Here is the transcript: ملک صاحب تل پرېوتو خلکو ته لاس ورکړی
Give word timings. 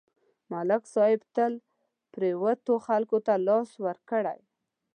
ملک 0.51 0.83
صاحب 0.93 1.21
تل 1.35 1.53
پرېوتو 2.13 2.73
خلکو 2.87 3.17
ته 3.25 3.33
لاس 3.47 3.69
ورکړی 3.85 4.39